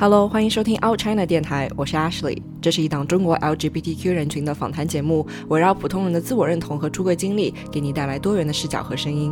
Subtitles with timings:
[0.00, 2.40] Hello，欢迎收听 Out China 电台，我是 Ashley。
[2.62, 9.30] 这是一档中国 LGBTQ 人群的访谈节目，围绕普通人的自我认同和出柜经历，给你带来多元的视角和声音。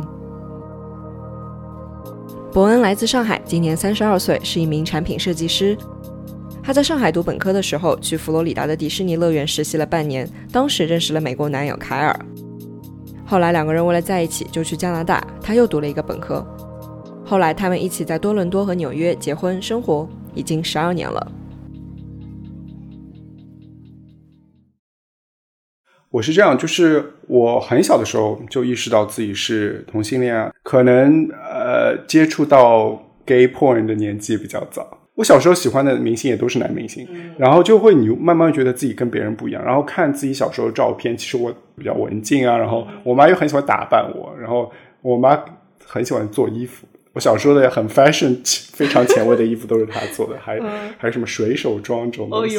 [2.53, 5.75] 伯恩来自上海，今年三十二岁，是一名产品设计师。
[6.61, 12.15] 他在上海读本科的时候，去佛罗里达的迪士尼乐园实习了半年，当时认识了美国男友凯尔。
[13.25, 16.45] 后来两个人为了在一起，就去加拿大，他又读了一个本科。
[17.25, 20.07] 后来他们一起在多伦多和纽约结婚生活。
[20.33, 21.31] 已经十二年了。
[26.11, 34.97] 我是这样，就是我很小的时候就意识到自己是同性恋啊，可能呃接触到 gay porn 的年纪比较早。
[35.13, 45.37] 我小时候喜欢的明星也都是男明星，然后就会你慢慢觉得自己跟别人不一样，然后看自己小时候的照片，其实我比较文静啊，然后我妈又很喜欢打扮我，然后我妈
[45.85, 46.87] 很喜欢做衣服。
[47.19, 48.37] 我小时候的很 fashion、
[48.71, 50.57] 非常前卫的衣服都是他做的，还
[50.97, 52.57] 还有什么水手装这种东西。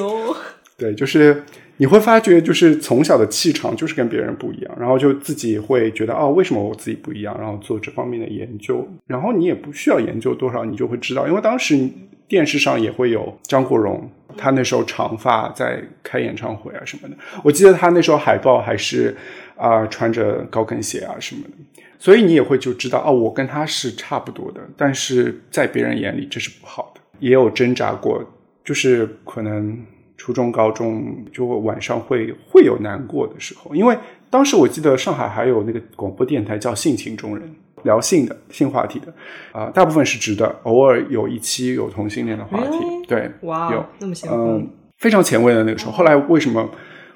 [0.77, 1.43] 对，就是
[1.79, 7.35] 你会发觉，就是从小的气场就是跟别人不一样，然后就自己会觉得哦，为什么我自己不一样？
[7.41, 11.89] 然后做这方面的研究，然后你也不需要研究多少，你就会知道，因为当时
[12.29, 17.15] 电视上也会有张国荣，他那时候长发在开演唱会啊什么的。
[17.43, 19.17] 我记得他那时候海报还是
[19.57, 21.83] 啊穿着高跟鞋啊什么的。
[22.01, 27.01] 所以你也会就知道哦，我跟他是差不多的，但是在别人眼里这是不好的。
[27.19, 28.25] 也有挣扎过，
[28.65, 29.79] 就是可能
[30.17, 33.95] 初中、高中就晚上会会有难过的时候，因为
[34.31, 39.13] 当时我记得上海还有那个广播电台叫性情中人，聊性的性话题的
[39.53, 42.79] 啊，大部分是直的，偶尔有一期有同性恋的话题。
[43.07, 45.93] 对，哇，有那么前嗯，非常前卫的那个时候。
[45.93, 46.67] 后来为什么？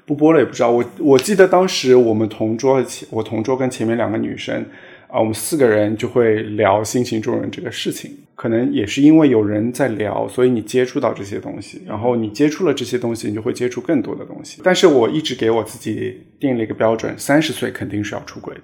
[0.07, 0.71] 不播了也不知道。
[0.71, 4.65] 我我记得当时我们同桌前，我同桌跟前面两个女生
[5.09, 8.11] 啊，我们四个人就会聊《新型中人》这个事情。
[8.35, 14.61] 可能也是因为有人在聊，所以你接触到这些东西，然后你接触了这些东西，你就会接触更多的东西。
[14.65, 18.55] 但是我一直给我自己定了一个标准：三十岁肯定是要出轨。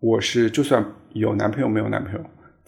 [0.00, 2.20] 我是就算有男朋友没有男朋友。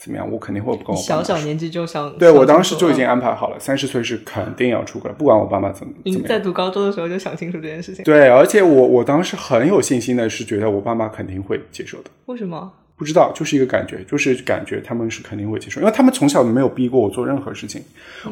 [0.05, 0.31] 怎么样？
[0.31, 6.29] 我肯定会不跟我小小年纪就想对我当时就已经安排好了，三十岁是肯定要出轨，不管我爸妈怎么怎么样。
[6.29, 8.05] 在读高中的时候就想清楚这件事情。
[8.05, 12.11] 对，而且我我当时很有信心的是觉得我爸妈肯定会接受的。
[12.27, 12.71] 为什么？
[12.97, 17.83] 不知道，就是一个感觉，就是感觉他们是肯定会接受，因为他们从小没有逼过我做任何事情。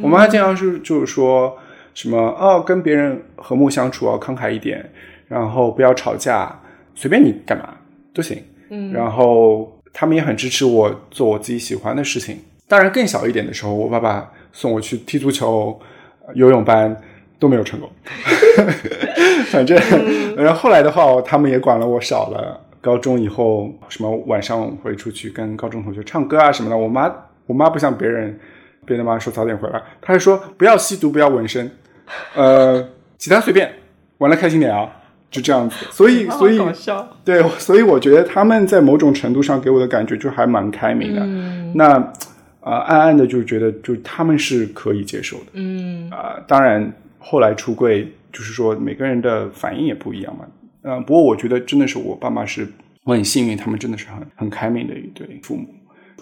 [0.03, 1.57] 我妈经常是就是说
[1.95, 4.93] 什么哦，跟别人和睦相处要慷慨一点，
[5.27, 6.61] 然后不要吵架，
[6.95, 7.75] 随便你干嘛
[8.13, 8.37] 都行。
[8.69, 9.73] 嗯，然后。
[9.93, 12.39] 他们也很支持我做我自己喜欢的事情。
[12.69, 15.79] 当然，更小一点的时候，我爸爸送我去踢足球、
[16.35, 16.97] 游泳班
[17.39, 17.91] 都没有成功。
[19.53, 19.77] 反正，
[20.37, 22.59] 然后后来的话，他们也管了我少了。
[22.81, 26.77] 高中以后，什么晚上会出去跟高中同学唱歌啊什么的。
[26.77, 27.15] 我妈，
[27.47, 28.37] 我妈不像别人，
[28.85, 31.71] 别的妈说早点回来，她是说不要吸毒，不要纹身，
[32.35, 32.89] 呃，
[33.19, 33.73] 其他随便，
[34.19, 34.91] 玩的开心点啊。
[35.33, 36.61] 就这样子，所以 所以
[37.25, 41.27] 对，所以我觉得他们在某种程度上给我的感觉就还蛮开明的。
[41.75, 41.95] 那
[42.61, 45.47] 啊，暗暗的就觉得，就他们是可以接受的。
[45.55, 50.45] 嗯啊，当然后来出柜，就是说每个人的反应也不一样嘛。
[50.83, 52.69] 嗯，不过我觉得真的是我爸妈是
[53.05, 55.67] 我很幸运，他们真的是很很开明的一对父母。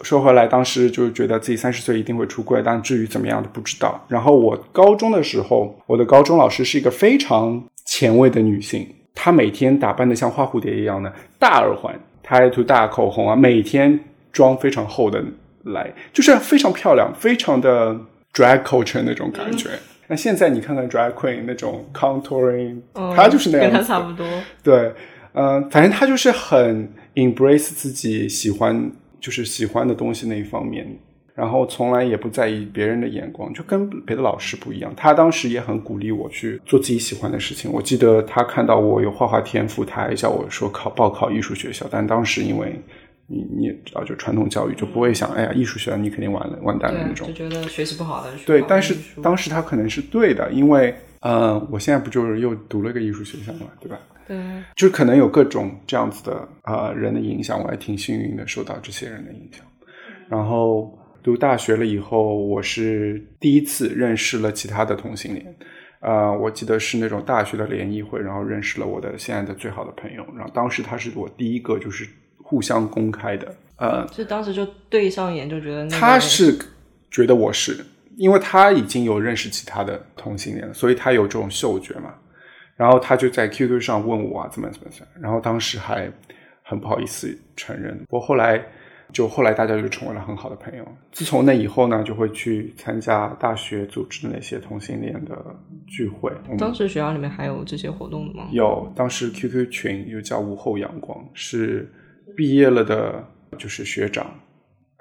[0.03, 4.03] 说回来，当时就觉得自己三十岁一定会出柜，但至于怎么样的不知道。
[4.09, 8.87] 然后我高中的时候，我的高中老师是一个非常前卫的女性。
[9.22, 14.00] 她每天打扮的像花蝴蝶一样的大耳环、她还涂大口红啊，每天
[14.32, 15.22] 妆非常厚的
[15.64, 17.94] 来，就是非常漂亮，非常的
[18.32, 19.69] drag culture 那种感觉。
[20.06, 22.80] 那现在你看看 drag queen 那种 contouring，
[23.14, 24.26] 她就是那样，跟她差不多。
[24.62, 24.94] 对，
[25.34, 30.97] 嗯，反正她就是很 embrace 自己喜欢，就是喜欢的东西那一方面。
[31.34, 34.92] 然后从来也不在意别人的眼光，就跟别的老师不一样。
[34.96, 37.72] 他当时也很鼓励我去做自己喜欢的事情。
[37.72, 41.86] 我记得他看到我有画画天赋，他还叫我说考报考艺术学校。
[41.91, 42.78] 但当时因为
[43.26, 48.30] 你你也知道，就传统教育就不会想，哎呀，艺术学校你肯定完了完蛋了那种，就觉得学习不好的。
[48.44, 53.98] 对，但是当时他可能是对的，因为嗯，我现在不就是又读了个艺术学校嘛，对吧？
[54.27, 54.36] 对，
[54.77, 59.65] 就可能有各种这样子的啊人的影响，我还挺幸运的，受到这些人的影响，
[60.28, 60.97] 然后。
[61.22, 65.54] 读大学了以后，我是第一次认识了其他的同性恋，
[66.00, 72.08] 啊，我记得是那种大学的联谊会，然后认识了我的现在的最好的朋友，然后当时他是我第一个就是
[72.42, 76.58] 互相公开的，呃，就当时就对上眼就觉得他是
[77.10, 77.84] 觉得我是，
[78.16, 82.14] 因为他已经有认识其他的同性恋了，所以他有这种嗅觉嘛，
[82.76, 86.10] 然后他就在 QQ 上问我啊怎么怎么怎么，然后当时还
[86.62, 88.64] 很不好意思承认，我后来。
[89.12, 90.84] 就后来大家就成为了很好的朋友。
[91.12, 95.36] 自从那以后呢，就会去参加大学组织的那些同性恋的
[95.86, 96.33] 聚会。
[96.59, 98.48] 当时学校里面还有这些活动的吗？
[98.53, 101.91] 有，当时 QQ 群又叫午后阳光，是
[102.36, 103.24] 毕业了的，
[103.59, 104.24] 就是学长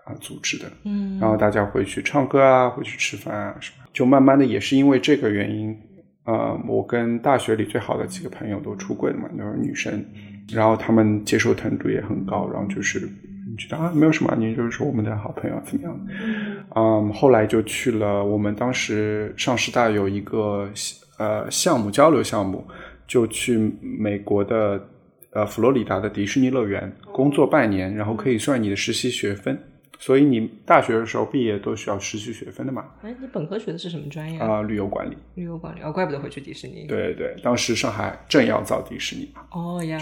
[0.06, 0.66] 啊组织的。
[0.84, 5.78] 嗯然后大家会去唱歌啊，会去吃饭啊什么，就慢慢的也是因为这个原因，
[6.24, 10.04] 呃，我跟大学里最好的几个朋友都出柜了嘛，都是女生，
[10.52, 13.08] 然后他们接受程度也很高，然后就是
[13.50, 16.08] 你觉得啊没有什么，你就是说我们的好朋友怎么样？
[16.76, 20.70] 嗯，后来就去了我们当时上师大有一个
[21.18, 22.66] 呃项目交流项目，
[23.08, 24.80] 就去美国的
[25.32, 29.58] 呃佛罗里达的迪士尼乐园工作半年，然后可以算你的实习学分。
[30.02, 32.86] 所以你大学的时候毕业都需要实习学分的嘛？
[33.02, 34.40] 哎，你本科学的是什么专业？
[34.40, 35.18] 啊、旅游管理。
[35.36, 35.82] 旅游管理。
[35.82, 36.86] 哦，怪不得会去迪士尼。。
[36.88, 40.00] 对对，当时上海正要造迪士尼嘛，哦呀，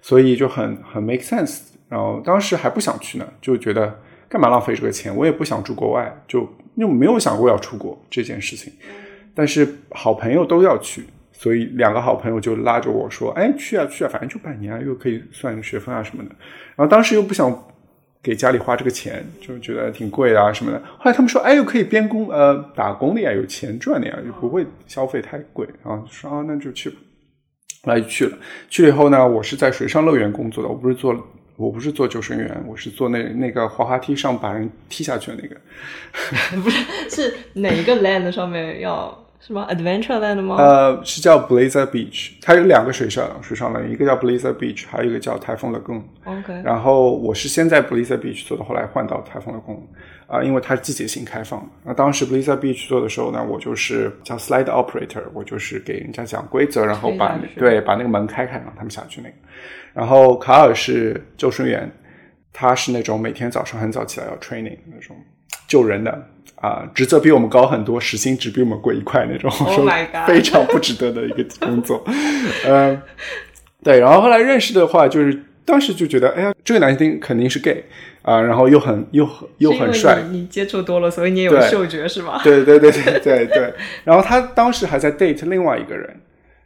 [0.00, 1.73] 所以就很很 make sense。
[1.88, 5.14] 然后当时还不想去呢，就觉得干嘛浪费这个钱？
[5.14, 8.72] 我也不想住国外，就又没有想过要出国这件事情。
[9.34, 16.30] 但是好朋友都要去，所以两个好朋友就拉着我说：“哎，去啊去啊，反正就半年啊，又可以算学分啊什么的。”
[16.76, 17.52] 然后当时又不想
[18.22, 20.78] 给家里花这个钱，就觉得挺贵的啊什么的。
[20.98, 26.96] 后来他们说：“哎，又可以边工呃打工的呀，有钱赚的呀，又不会消费太贵。”然后说：“啊，那就去吧。”
[27.82, 28.38] 后来就去了，
[28.70, 31.12] 去了以后呢，我是在水上乐园工作的，我不是做
[31.56, 35.56] 我不是做救生员，我是做那那个滑滑梯上把人踢下去的那个。
[36.62, 40.56] 不是是哪一个 land 上面要是吗？Adventure Land 吗？
[40.56, 46.00] 呃，是叫 Blazer Beach，它有两个水上水上乐园，一个叫 Blazer Beach，还有一个叫台风 Lagoon。
[46.24, 49.86] OK，然后我是先在 Blizzard Beach 做的，后来换到台风的工
[50.26, 51.66] 啊、因为它是季节性开放的。
[51.84, 59.34] 那当时 Blizzard Beach 做的时候呢，我就是叫 Slide Operator，我就是给人家讲规则，然后把对把那个门开开，让他们下去那个。
[59.92, 61.92] 然后卡尔是救生员，
[62.50, 65.14] 他是那种每天早上很早起来要 training 那种
[65.68, 69.88] 救人的啊、职责比我们高很多，时薪只比我们贵一块那种，Oh
[70.26, 72.02] 非常不值得的一个工作。
[72.66, 73.00] 嗯、
[73.82, 77.84] 对，然后后来认识的话，就是当时就觉得，哎呀，这个男生肯定是 gay
[78.22, 82.40] 啊、然后又很又很又很帅，你你接触多了，所以你也有嗅觉是吧？
[82.42, 83.74] 对对对对对对。
[84.04, 86.16] 然后他当时还在 date 另外一个人，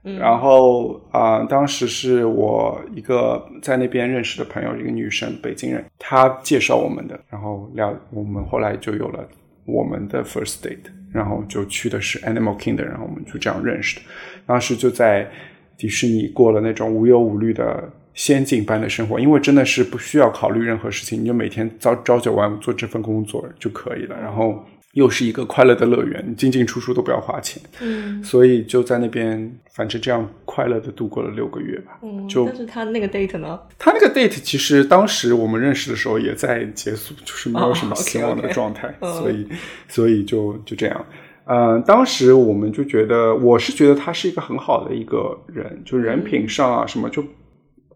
[0.20, 9.26] 然后啊、当时是我一个在那边认识的朋友，一个女生，北京人，她介绍我们的，然后聊，我们后来就有了
[9.68, 14.02] 我们的 first date，然后就去的是 Animal Kingdom，然后我们就这样认识的。
[14.46, 15.30] 当时就在
[15.76, 24.18] 迪士尼过了那种无忧无虑的仙境般的生活，因为真的是不需要考虑任何事情，你就每天朝朝九晚五做这份工作就可以了。
[24.20, 24.64] 然后
[24.98, 31.98] 又是一个快乐的乐园，进进出出都不要花钱，嗯所以就在那边，反正这样快乐的度过了六个月吧。
[32.02, 33.60] 嗯，就但是他那个 date 呢？
[33.78, 39.48] 他那个 date 其实当时我们认识的时候也在结束，就是没有什么哦希望的状态，嗯所以
[39.88, 41.06] 所以就就这样。
[41.50, 47.24] 嗯、当时我们就觉得，我是觉得他是一个很好的一个人，就人品上啊什么，就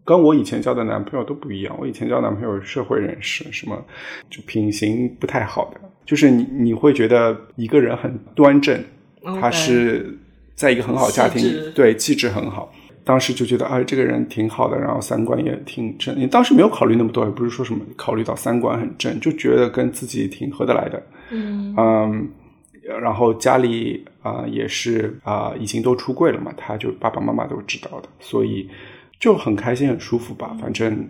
[0.05, 1.77] 跟我以前交的男朋友都不一样。
[1.79, 3.85] 我以前交男朋友社会人士，什么
[4.31, 8.83] 就品行不太好的，就是你你会觉得一个人很端正
[9.41, 10.19] 他是
[10.55, 12.73] 在一个很好的家庭气，对气质很好。
[13.05, 16.15] 当时就觉得啊，这个人挺好的，然后三观也挺正。
[16.17, 21.03] 你当时没有考虑那么多，也不是说什么考虑到三观很正，就觉得跟自己挺合得来的。
[21.31, 22.29] 嗯嗯，
[23.01, 28.69] 然后家里啊、也是啊、已经都出柜了嘛，他就爸爸妈妈都知道的，所以
[29.19, 31.09] 就很开心很舒服吧，反正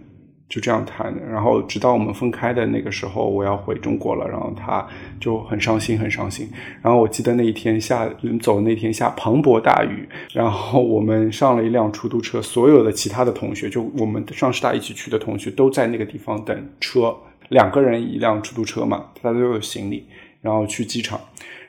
[0.53, 1.11] 就这样谈。
[1.31, 4.87] 然后直到我们分开的那个时候，我要回中国了，然后他
[5.19, 6.47] 就很伤心很伤心。
[6.83, 8.07] 然后我记得那一天下
[8.43, 17.17] 走那天下磅礴大雨，然后我们上了一辆出租车，所有的其他的同学，就我们上师大一起去的同学，都在那个地方等车，
[17.49, 20.07] 两个人一辆出租车嘛，大家都有行李，
[20.43, 21.19] 然后去机场。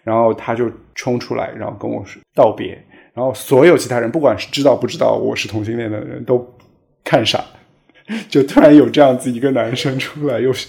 [0.04, 2.78] 然后他就冲出来，然后跟我说道别，
[3.13, 6.46] 然后所有其他人，不管是知道不知道我是同性恋的人都
[7.06, 7.42] 看傻，
[8.29, 10.67] 就突然有这样子一个男生出来，又是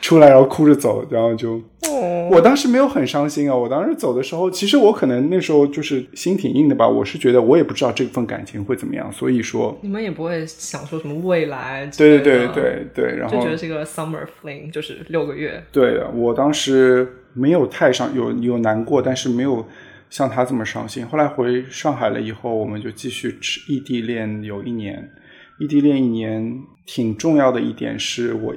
[0.00, 15.62] 出来然后哭着走，然后就哦，我当时没有很伤心啊，我当时走的时候，其实我可能那时候就是心挺硬的吧，我是觉得我也不知道这份感情会怎么样，所以说，你们也不会想说什么未来对，对对对对，然后就觉得是一个 summer fling，就是六个月。
[15.72, 19.66] 对的，我当时没有太伤，有有难过，但是没有
[20.08, 21.04] 像他这么伤心。
[21.04, 25.10] 后来回上海了以后，我们就继续吃异地恋有一年。
[25.58, 28.54] 异地恋一年挺重要的一点是我，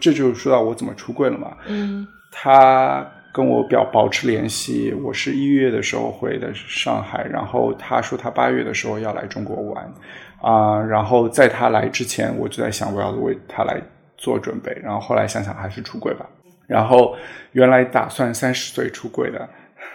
[0.00, 1.56] 这就是说到我怎么出柜了嘛。
[1.66, 9.92] 嗯他跟我表保持联系，我是一月的时候回的上海，然后他说他八月的时候要来中国玩，
[10.40, 13.80] 啊、然后在他来之前，我就在想我要为他来
[14.16, 16.26] 做准备，然后后来想想还是出柜吧。
[16.66, 17.16] 然后
[17.52, 19.48] 原来打算三十岁出柜的，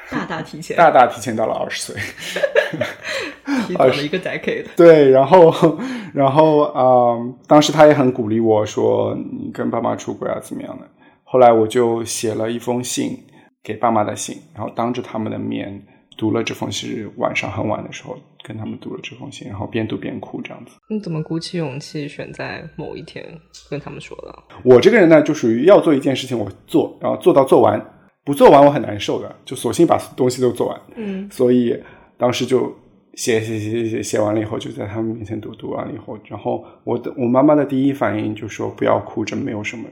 [0.12, 1.95] 大大提前，大大提前到了二十岁，
[3.67, 4.65] 提早了一个 decade。
[4.75, 5.51] 对，然后
[6.13, 10.88] 然后啊、当时他也很鼓励我说你跟爸妈出轨啊怎么样的。
[11.24, 13.17] 后来我就写了一封信
[13.63, 15.81] 给爸妈的信，然后当着他们的面
[16.17, 20.74] 读了这封信，晚上很晚的时候跟他们读了这封信，然后边读边哭这样子。
[20.88, 23.25] 你怎么鼓起勇气选在某一天
[23.69, 24.35] 跟他们说的？
[24.63, 27.83] 我这个人呢，就属于要做一件事情我做，然后做到做完，
[28.25, 30.82] 不做完我很难受的，就索性把东西都做完。
[30.96, 31.79] 嗯，所以
[32.17, 32.75] 当时就
[33.13, 39.84] 写写写写写写完了以后，就在他们面前读，读完了以后，然后我的我妈妈的第一反应就说不要哭，这没有什么，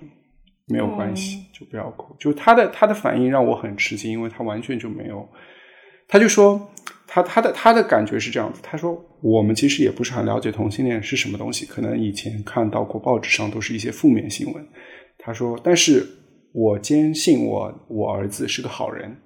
[0.65, 2.15] 没有关系，就不要哭。
[2.17, 5.29] 就她的她的反应让我很吃惊，因为她完全就没有，
[6.07, 6.59] 她就说
[7.05, 14.67] 她她的她的感觉是这样子，她说我们其实也不是很了解同性恋是什么东西，可能以前看到过报纸上都是一些负面新闻。
[15.19, 16.05] 她说，但是
[16.53, 19.17] 我坚信我我儿子是个好人。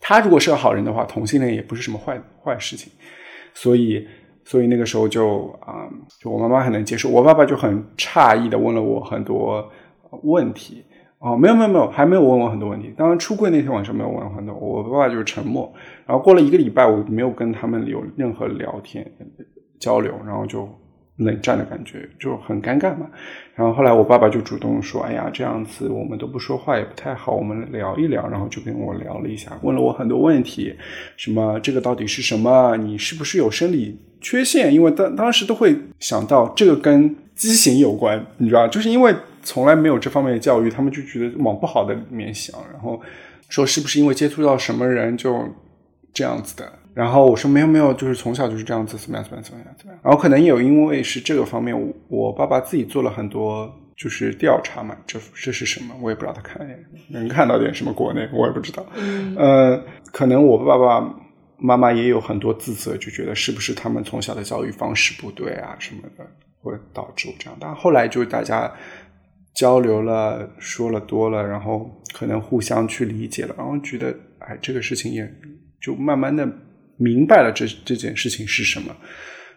[0.00, 2.90] 他如果是个好人的话，同性恋也不是什么坏坏事情，
[3.52, 4.08] 所以
[4.44, 5.86] 所以那个时候就啊、
[6.18, 9.70] 就我妈妈很能接受，我爸爸就很诧异的问了我很多
[10.22, 10.82] 问题。
[11.18, 12.94] 哦，没有没有没有，还没有问我很多问题。
[12.96, 15.70] 当然，出柜那天晚上没有问我很多，我爸爸就是沉默。
[16.06, 19.06] 然后过了一个礼拜，我没有跟他们有任何聊天
[19.78, 20.66] 交流，然后就
[21.20, 23.06] 冷战的感觉，就很尴尬嘛。
[23.54, 30.74] 然后后来我爸爸就主动说：“哎呀，这样子我们都不说话也不太好，我们聊一聊。”然后就跟我聊了一下，问了我很多问题，
[31.16, 32.76] 什么这个到底是什么？
[32.78, 34.72] 你是不是有生理缺陷？
[34.72, 42.98] 因为当当时都会想到这个跟畸形有关，你知道，就是因为从来没有这方面的教育，他们就觉得往不好的里面想，然后
[43.50, 45.46] 说是不是因为接触到什么人就
[46.14, 46.79] 这样子的。
[47.00, 50.00] 然后我说没有没有，就是从小就是这样子，怎么样怎么样怎么样怎么样。
[50.04, 56.68] 然后可能有因为是这个方面，我我爸爸自己做了很多就是调查嘛，这这是什么，我也不知道他看
[57.08, 58.84] 能看到点什么国内，我也不知道。
[58.96, 61.14] 嗯呃，可能我爸爸
[61.56, 66.26] 妈妈也有很多自责，就觉得是不是他们从小的教育方式不对啊什么的，
[66.60, 67.56] 会导致我这样。
[67.58, 68.70] 但后来就是大家
[69.54, 75.26] 交流了，说了多了，然后可能互相去理解了，然后觉得哎，这个事情也
[75.80, 76.46] 就慢慢的
[77.00, 78.94] 明白了这这件事情是什么，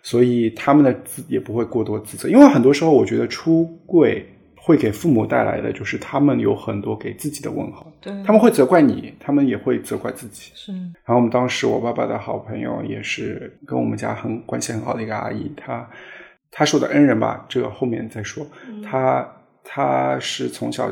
[0.02, 7.92] 所以他们的自也不会过多自责，因为很多时候我觉得出柜会给父母带来的就是他们有很多给自己的问号。
[8.00, 10.52] 对，他们会责怪你，他们也会责怪自己。
[10.56, 15.90] 是然后我们当时我爸爸的好朋友也是跟我们家很关系很好的一个阿姨，她
[16.50, 18.48] 她是我的恩人吧，这个后面再说。
[18.82, 19.30] 她
[19.66, 20.90] 她是从小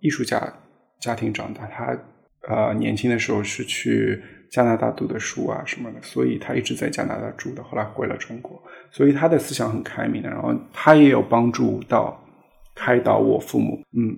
[0.00, 0.52] 艺术家
[1.00, 1.98] 家庭长大，她
[2.46, 4.22] 呃年轻的时候是去
[4.54, 12.24] 加拿大读的书啊什么的，所以他一直在加拿大住的，后来回了中国，所以他的思想很开明的，然后他也有帮助到
[12.72, 14.16] 开导我父母，嗯。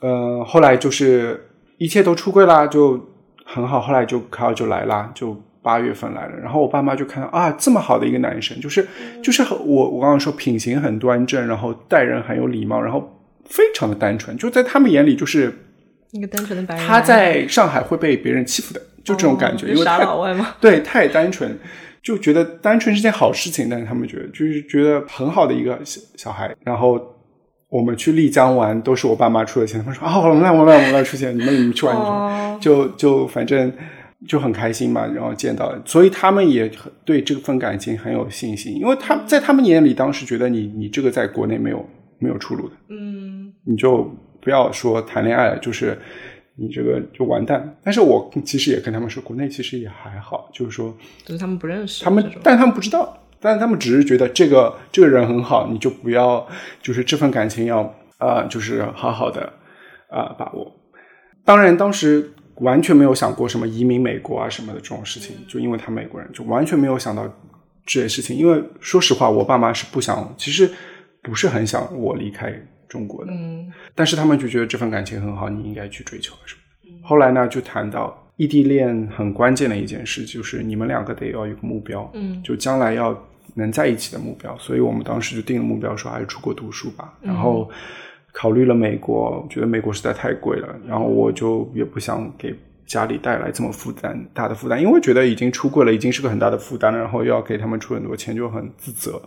[0.00, 3.00] 呃，后来就是一切都出柜啦，就
[3.44, 3.80] 很好。
[3.80, 6.36] 后来就卡尔就来啦，就八月份来了。
[6.38, 8.86] 然后我爸妈就看到啊，这么好的一个男生，就是
[9.20, 15.52] 就是很我我刚刚说品行很端正，然后待人很有礼貌，然后非常的单纯，就在他们眼里就是
[16.12, 21.56] 一个单纯的白人他，在上海会被别人欺负的，就这种感觉，因为傻老外嘛， 对，太单纯，
[22.02, 26.54] 就觉得单纯是件好事情，但是他们觉得就是觉得很好的一个小小孩。
[26.64, 27.00] 然后
[27.68, 33.70] 我们去丽江玩，都是我爸妈出的钱，他们说啊，我们来，我们来，我们来出钱，你们你们去玩，去 就就反正
[34.26, 41.84] 就很开心嘛，然后见到，所以他们也很对这份感情很有信心，因为他在他们眼里，当时觉得你你这个在国内没有
[42.18, 45.98] 没有出路的，嗯，你就不要说谈恋爱了，就是
[46.56, 47.76] 你这个就完蛋。
[47.82, 56.46] 但是我其实也跟他们说，国内其实也还好，就是说就是他们不认识他们但他们不知道，但他们只是觉得这个这个人很好，你就不要
[56.80, 57.80] 就是这份感情要
[58.18, 59.52] 啊、呃就是好好的
[60.08, 60.72] 啊、把握。
[61.44, 67.26] 当然，当时完全没有想过什么移民美国啊什么的这种事情，就因为他美国人，就完全没有想到
[67.84, 68.36] 这些事情。
[68.36, 70.70] 因为说实话，我爸妈是不想，其实
[71.20, 72.50] 不是很想我离开
[72.88, 73.32] 中国的。
[73.32, 77.06] 嗯但是他们就觉得这份感情很好，你应该去追求什么的。
[77.06, 83.16] 后来呢，就谈到异地恋很关键的一件事，就是你们两个得要有个目标，嗯就将来要
[83.54, 84.56] 能在一起的目标。
[84.58, 87.12] 所以我们当时就定了目标，说还是出国读书吧。
[87.20, 87.70] 然后
[88.32, 92.54] 考虑了美国，觉得美国实在太贵了，然后我就也不想给
[92.86, 99.22] 家里带来这么负担大的负担，因为觉得已经出柜了，已经是个很大的负担了，然后又要给他们出很多钱，就很自责。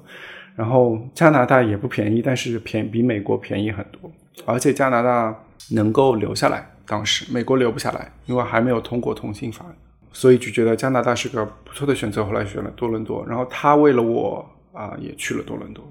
[0.57, 4.11] 然后加拿大也不便宜，但是便比美国便宜很多，
[4.43, 5.33] 而且加拿大
[5.69, 9.63] 能够留下来，当时美国留不下来，因为还没有通过同性法，
[10.11, 12.25] 所以就觉得加拿大是个不错的选择。
[12.25, 15.83] 后来选了多伦多，然后他为了我啊、也去了多伦多，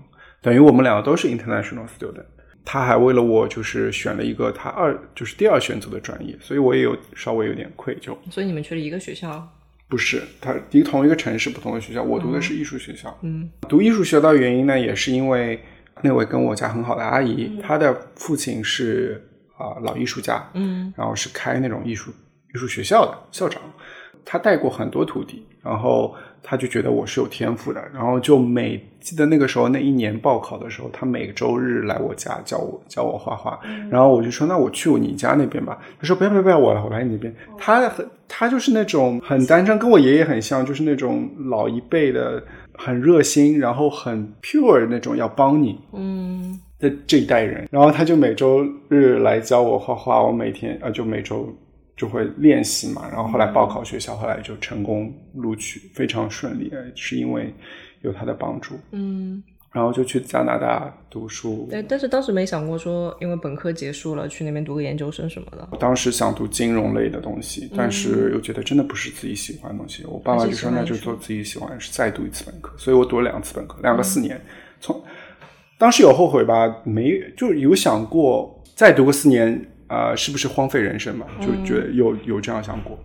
[0.42, 2.24] 等于我们两个都是 international student。
[2.64, 8.16] 他还为了我就是选了一个他二就是第二选择的专业，所以我也有稍微有点愧疚。
[8.28, 9.48] 所以你们去了一个学校？
[9.88, 13.16] 不是，他一同一个城市不同的学校，我读的是艺术学校。
[13.22, 15.62] 嗯，读艺术学校的原因呢，也是因为
[16.02, 19.22] 那位跟我家很好的阿姨，她的父亲是
[19.56, 20.92] 啊、老艺术家，嗯。
[20.96, 22.10] 然后是开那种艺术
[22.54, 23.62] 艺术学校的校长，
[24.24, 26.14] 他带过很多徒弟，然后
[26.48, 33.58] 他就觉得我是有天赋的，然后就每记得那个时候那一年报考的时候，他每个周日来我家教我教我画画，
[33.90, 42.40] 然后我就说那我去你家那边吧，他说不要不要不要，我来我来你那边，他很他就是那种很单纯，跟我爷爷很像，就是那种老一辈的
[42.74, 46.60] 很热心，然后很 pure 那种要帮你，嗯。
[46.78, 51.48] 的这一代人，然后他就每周日来教我画画，我每天呃就每周
[51.96, 57.54] 就会练习嘛，然后后来报考学校，后来就成功录取，非常顺利，呃是因为
[58.02, 59.42] 有他的帮助，嗯。
[59.72, 61.66] 然后就去加拿大读书。
[61.68, 65.68] 对，但是当时没想过说，因为本科结束了，去那边读个研究生什么的。
[65.78, 70.02] 当时想读金融类的东西，但是又觉得真的不是自己喜欢的东西。
[70.06, 74.40] 我爸爸就说那就做自己喜欢，是再读一次本科，所以我读了两次本科，两个四年。
[74.80, 74.98] 从
[75.76, 81.26] 当时有后悔吧，没就有想过再读个四年啊、是不是荒废人生嘛？
[81.40, 82.98] 就觉得有有这样想过。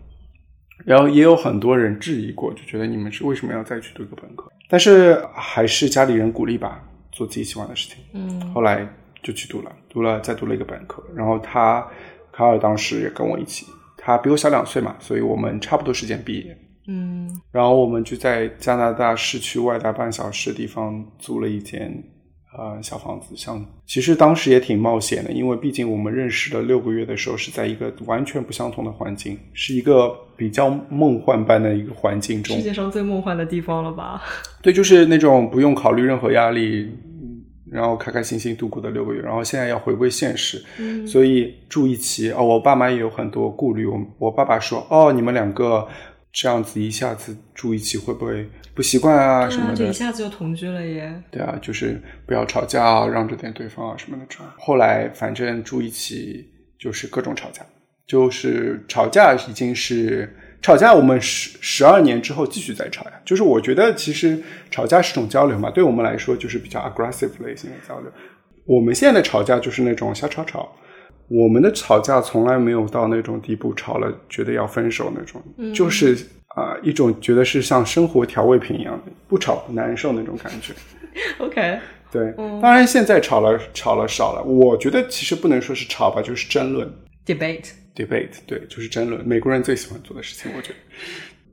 [0.83, 4.51] 然后也有很多人质疑过，就觉得你们是为什么要再去读一个本科？
[4.67, 7.97] 但是还是家里人鼓励吧，做自己喜欢的事情。
[8.13, 8.87] 嗯后来
[9.21, 11.03] 就去读了，读了再读了一个本科。
[11.15, 11.87] 然后他
[12.31, 16.57] 卡尔当时也跟我一起，他比我小两岁嘛，所以我们差不多时间毕业。
[16.87, 22.03] 嗯然后我们就在加拿大市区外大半小时的地方租了一间
[22.57, 32.63] 呃小房子，像其实当时也挺冒险的，因为毕竟我们认识了六个月的时候是在一个完全不相同的环境，是一个比较梦幻般的一个环境中世。
[32.63, 34.21] 界上最梦幻的地方了吧？
[34.61, 37.41] 对，就是那种不用考虑任何压力，嗯
[37.71, 39.21] 然后开开心心度过的六个月。
[39.21, 43.85] 然后现在要回归现实，嗯所以住一起哦，我爸妈也有很多顾虑。
[43.85, 45.87] 我我爸爸说，哦，你们两个
[46.33, 49.93] 这样子一下子住一起会不会不习惯啊什么啊，就一？
[49.93, 51.13] 下子就同居了耶。
[51.29, 54.45] 对啊，就是不要吵架啊，让着点对方啊什么的这种。
[54.57, 57.63] 后来反正住一起就是各种吵架，
[58.07, 63.11] 就是吵架已经是吵架，我们十十二年之后继续再吵呀。
[63.25, 68.11] 就是我觉得其实吵架是种交流嘛，对我们来说就是比较 aggressive 类型的交流。
[68.65, 70.71] 我们现在的吵架就是那种小吵吵。
[71.31, 75.41] 我们的吵架从来没有到那种地步，吵了觉得要分手那种，
[75.73, 76.13] 就是
[76.55, 80.73] 啊、一种觉得是像生活调味品一样的，不吵不难受那种感觉。
[81.39, 81.79] OK，
[82.11, 86.91] 对，当然现在吵了吵了少了，我觉得其实不能说是吵吧，就是争论。
[87.25, 90.75] Debate，debate，对，就是争论，美国人最喜欢做的事情，我觉得。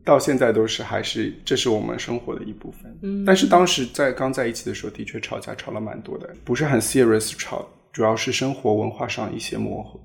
[0.04, 2.98] 到现在都是还是这是我们生活的一部分。
[3.02, 9.98] 嗯，但是当时在刚在一起的时候，的确吵架吵了蛮多的，不是很 serious 吵，主要是生活文化上一些磨合。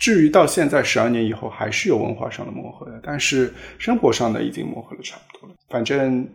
[0.00, 5.54] 至于到现在十二年以后，还是有文化上的磨合的，但是生活上的已经磨合的差不多了。
[5.68, 6.26] 反正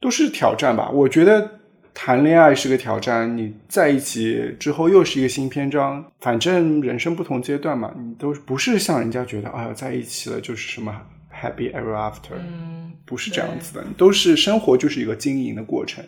[0.00, 0.90] 都是挑战吧。
[0.90, 1.48] 我觉得
[1.94, 6.04] 谈恋爱是个挑战，你在一起之后又是一个新篇章。
[6.18, 10.92] 反正人生不同阶段嘛，你都不是像人家觉得，哎呀，在一起了就是什么
[11.32, 12.34] happy ever after，、
[13.06, 16.04] 不是这样子的，都是生活就是一个经营的过程。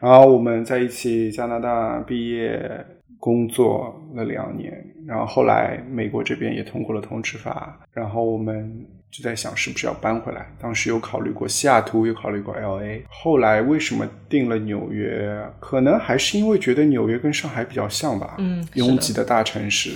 [0.00, 2.84] 然后我们在一起加拿大毕业
[3.20, 10.50] 工作了两年，然后后来美国这边也通过了通知法，然后我们就在想是不是要搬回来。
[10.58, 15.40] 当时有考虑过西雅图，有考虑过 L A，后来为什么定了纽约？
[15.60, 19.90] 可能还是因为觉得纽约跟上海比较像吧，嗯拥挤的大城市。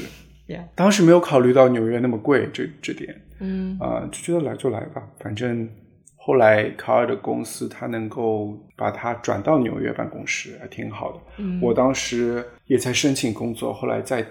[0.74, 5.66] 当时没有考虑到纽约那么贵这这点，嗯啊、就觉得来就来吧，反正
[6.26, 11.20] 后来卡尔的公司他能够把它转到纽约办公室，还挺好的。
[11.36, 14.24] 嗯我当时也在申请工作，后来在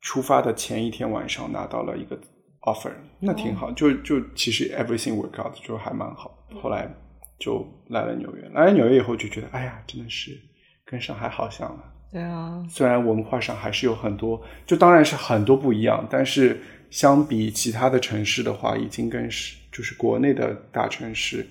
[0.00, 2.18] 出发的前一天晚上拿到了一个
[2.62, 6.38] offer，那挺好，就就其实 everything work out 就还蛮好。
[6.62, 6.88] 后来
[7.38, 10.30] 就来了纽约，来了纽约以后就觉得，哎呀，真的是
[10.86, 11.84] 跟上海好像啊。
[12.10, 21.44] 对啊，虽然文化上还是有很多，就当然是很多不一样，但是相比其他的城市的话，已经跟是就是国内的大城市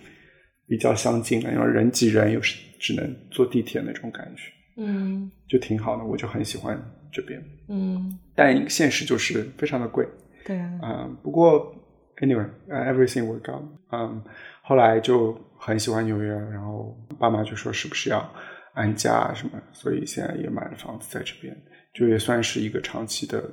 [0.67, 6.75] 比较相近了，因为人挤人，又是只能坐地铁那种感觉，嗯就挺好的，我就很喜欢
[7.11, 7.39] 这边。
[7.69, 10.07] 嗯，但现实就是非常的贵，
[10.43, 11.71] 对啊，嗯，不过
[12.17, 14.23] anyway，呃、everything work out，嗯，
[14.63, 18.27] 后来就很喜欢纽约，然后爸妈就说是不是要
[18.73, 21.55] 安家啊什么，所以现在也买了房子在这边，
[21.93, 23.43] 就也算是一个长期的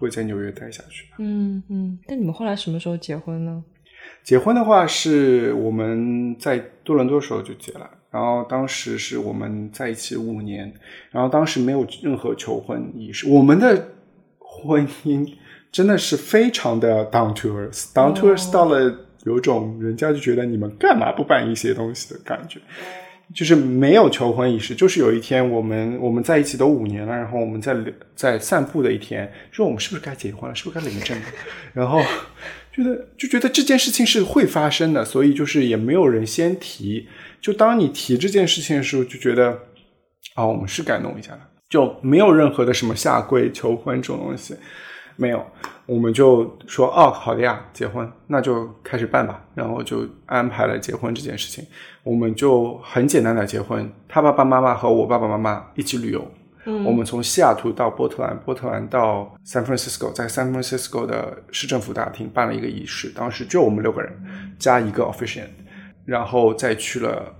[0.00, 1.06] 会在纽约待下去。
[1.18, 1.98] 嗯嗯。
[2.06, 3.62] 但你们后来什么时候结婚呢？
[4.22, 10.72] 结婚的话是我们在多伦多的时候就结了，然后当时是我们在一起五年，
[11.10, 13.88] 然后当时没有任何求婚仪式，我们的
[14.38, 15.28] 婚姻
[15.70, 22.60] 真的是非常的 down to earth，down to earth 到了有种人家就觉得你们干嘛不办一些东西的感觉。
[23.34, 27.74] 就是没有求婚仪式，就是有一天我们我们在一起都五年了，然后我们在
[28.14, 31.26] 在散步的一天，说我们是不是该结婚了，是不是该领证了？
[31.72, 32.02] 然后
[32.72, 37.08] 觉得就觉得这件事情是会发生的，所以就是也没有人先提。
[37.40, 39.58] 就当你提这件事情的时候，就觉得
[40.34, 44.54] 啊，我们是该弄一下了，就没有任何的什么下跪求婚这种东西。
[45.16, 45.44] 没有，
[45.86, 51.64] 我们就说哦，好的呀，结婚那就开始办吧，然后就安排了结婚这件事情。
[52.02, 56.26] 我们就很简单的结婚，他爸爸妈妈和我爸爸妈妈一起旅游。
[56.64, 64.12] 嗯，我们从西雅图到波特兰，波特兰到 San Francisco，在 San Francisco 的市政府大厅办了一个仪式，当时就我们六个人
[64.58, 65.48] 加一个 officiant，
[66.04, 67.34] 然后再去了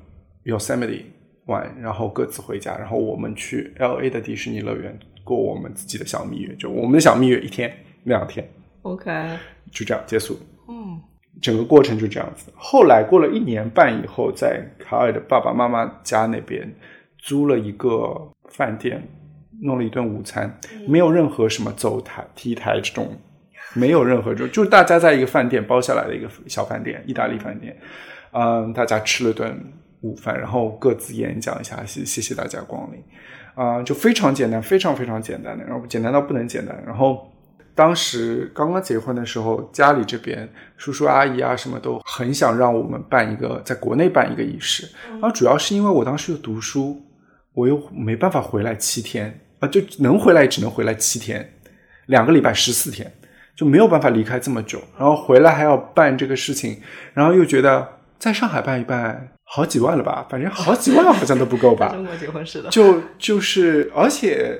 [0.45, 1.05] Yosemite
[1.47, 4.99] 玩，然后各自回家，然后我们去 LA 的迪士尼乐园。
[5.25, 7.73] 过我们自己的小蜜月，就我们的小蜜月一天
[8.05, 8.49] 两天
[8.83, 9.11] ，OK，
[9.71, 10.39] 就这样结束。
[10.69, 11.01] 嗯，
[11.41, 12.53] 整个过程就这样子。
[12.57, 16.73] 后来过了一年半以后，在卡尔的爸爸妈妈家那边
[17.19, 19.03] 租了一个饭店，
[19.63, 20.59] 弄了一顿午餐，
[20.89, 23.09] 没有任何什么走台、T 台这种，
[23.75, 27.77] 没有任何就就大家在一个饭店包下来的一个小饭店，意大利饭店。
[28.33, 29.59] 嗯，大家吃了顿
[30.01, 33.02] 午饭，然后各自演讲一下，谢谢谢大家光临。
[33.55, 36.83] 啊，就非常简单，非常非常简单的，然后简单到不能简单。
[36.87, 37.31] 然后
[37.75, 44.89] 当时刚刚结婚的时候，家里这边叔叔阿姨啊什么都很想让我们办一个在国内办一个仪式。
[45.11, 47.01] 然后主要是因为我当时又读书，
[47.55, 51.53] 我又没办法回来七天啊，就能回来也只能回来七天，
[52.07, 53.13] 两个礼拜十四天
[53.55, 54.81] 就没有办法离开这么久。
[54.99, 56.81] 然后回来还要办这个事情，
[57.13, 57.87] 然后又觉得
[58.19, 59.29] 在上海办一办。
[59.55, 61.89] 好几万了吧，反正好几万好像都不够吧。
[61.93, 64.59] 中国结婚是的，就就是，而且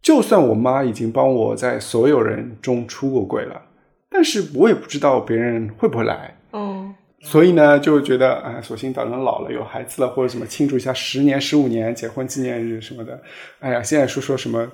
[0.00, 3.60] 就算我妈已经帮我在所有人中出过轨了，
[4.08, 6.36] 但是我也不知道别人会不会来。
[6.52, 13.20] 嗯，所以呢，就觉得哎，索性等人老了有孩子了，或者什么庆祝一下十年、十五年结婚纪念日什么的。
[13.58, 14.70] 哎呀，现在说说什么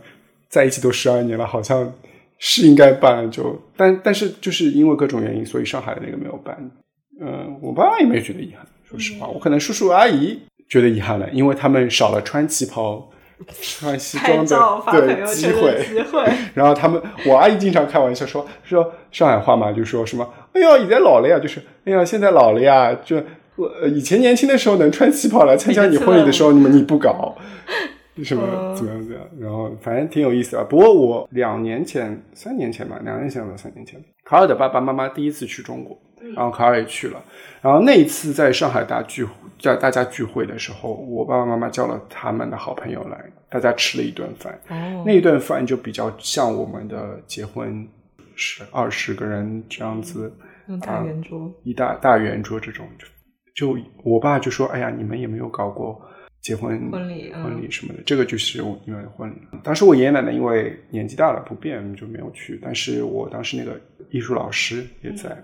[0.50, 1.90] 在一起都十二年了，好像
[2.38, 6.54] 是应该办，就但但是就是因为各种原因，所以上海的那个没有办。
[7.18, 8.66] 嗯，我爸妈也没觉得遗憾。
[8.88, 13.10] 说实话，我可能叔叔阿姨觉得遗憾了，因为他们少了穿旗袍、
[13.60, 15.84] 穿西装的对机会。
[16.54, 23.22] 然后他们，我阿姨经常开玩笑说说上海话嘛，就说什么“哎呀，现在老了呀”，就是“哎呀，现在老了呀”，就
[23.56, 27.36] 我以前年轻的时候能穿旗袍来参加你婚礼的时候，你们你不搞，
[28.24, 29.24] 什么怎么样怎么样？
[29.38, 30.64] 然后反正挺有意思的。
[30.64, 35.96] 不过我两年前、三年前吧，两年前吧，三年前，卡尔的爸爸妈妈第一次去中国。
[36.34, 37.22] 然后卡尔也去了，
[37.60, 39.26] 然后那一次在上海大聚
[39.60, 44.52] 在大家聚会的时候，我爸爸妈妈叫了他们的好朋友来，大家吃了一顿饭。
[44.68, 47.86] 哦，那一顿饭就比较像我们的结婚，
[48.36, 50.32] 是二十个人这样子，
[50.80, 52.86] 大圆桌，一大大圆桌这种，
[53.54, 56.00] 就就我爸就说：“哎呀，你们也没有搞过
[56.40, 65.36] 结婚婚礼婚礼什么的，这个就是你们的婚礼。”当时我爷爷奶奶因为年纪大了不便就没有去，但是我当时那个艺术老师也在。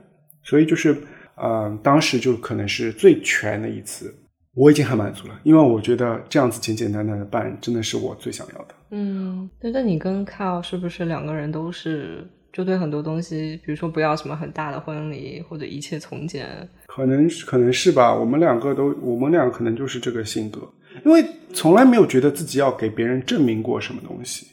[0.45, 0.97] 所以就是，
[1.43, 4.15] 嗯，当时就可能是最全的一次，
[4.55, 8.75] 我已经很满足了，因为我觉得这样子简简单单的办，真的是我最想要的。
[8.91, 16.47] 嗯，那那你跟 Carl 是不是两个人都是就对很多东西，比如说不要什么很大的婚礼或者一切从简？
[16.87, 20.61] 可能可能是吧，我们两个都，我们俩可能就是这个性格，
[21.05, 24.47] 因为从来没有觉得自己要给别人证明过什么东西，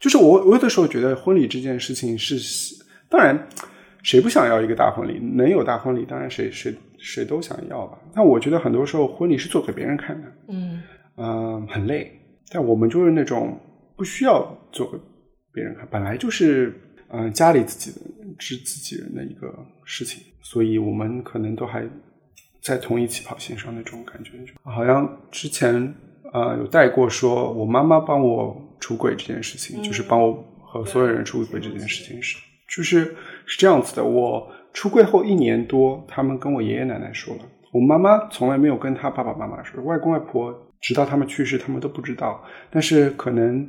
[0.00, 2.36] 就是我我有的时候觉得婚礼这件事情是，
[3.10, 3.46] 当然。
[4.04, 5.18] 谁不想要一个大婚礼？
[5.18, 7.98] 能有大婚礼，当然谁谁谁都想要吧。
[8.14, 10.82] 但我觉得很多时候婚礼是做给别人看的，嗯
[11.16, 12.12] 嗯，很累。
[12.50, 13.58] 但我们就是那种
[13.96, 14.98] 不需要做给
[15.52, 18.06] 别人看，本来就是嗯家里自己的、
[18.38, 19.52] 是自己人的一个
[19.84, 21.82] 事情，所以我们可能都还
[22.60, 24.32] 在同一起跑线上那种感觉。
[24.64, 25.74] 好像之前
[26.30, 32.36] 啊有带过，说我妈妈帮我出轨这件事情，就是帮我和所有人出轨这件事情是。
[32.66, 33.14] 就是
[33.46, 42.42] 是这样子的，我出柜后一年多，他们跟我爷爷奶奶说了，我妈妈从来没有跟他爸爸妈妈说，外公外婆直到他们去世，他们都不知道。
[42.70, 43.68] 但是可能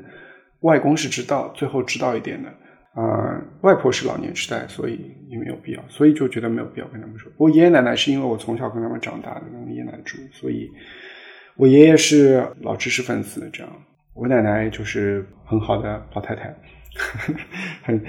[0.61, 2.49] 外公是知道，最后知道一点的。
[2.93, 7.29] 啊，外婆是老年痴呆，所以也没有必要，所以就觉得没有必要跟他们说。
[7.35, 10.71] 我爷爷奶奶是因为我从小跟他们长大的，跟爷爷奶奶住，所以
[11.57, 13.69] 我爷爷是老知识分子，这样，
[14.13, 16.55] 我奶奶就是很好的老太太。
[17.83, 18.01] 很，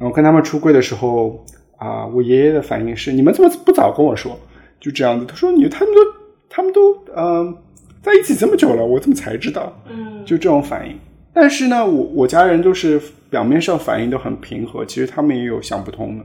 [0.00, 1.44] 我跟他们出柜的时候
[1.76, 4.38] 啊，我爷爷的反应是：你们怎么不早跟我说？
[4.80, 6.00] 就这样子，他说你他们都
[6.48, 7.56] 他们都嗯
[8.00, 9.72] 在一起这么久了，我怎么才知道？
[9.88, 10.96] 嗯，就这种反应。
[11.32, 16.24] 但是呢，我我家人都是表面上反应都很平和，其实他们也有想不通的。